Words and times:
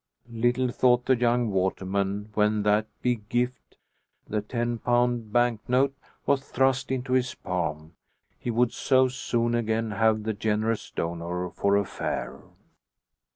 Little 0.33 0.69
thought 0.69 1.05
the 1.05 1.15
young 1.15 1.51
waterman, 1.51 2.31
when 2.33 2.63
that 2.63 2.87
"big 3.03 3.29
gift" 3.29 3.77
the 4.27 4.41
ten 4.41 4.79
pound 4.79 5.31
bank 5.31 5.59
note 5.67 5.93
was 6.25 6.41
thrust 6.49 6.89
into 6.89 7.13
his 7.13 7.35
palm, 7.35 7.93
he 8.39 8.49
would 8.49 8.73
so 8.73 9.07
soon 9.09 9.53
again 9.53 9.91
have 9.91 10.23
the 10.23 10.33
generous 10.33 10.89
donor 10.89 11.51
for 11.51 11.77
a 11.77 11.85
fare. 11.85 12.41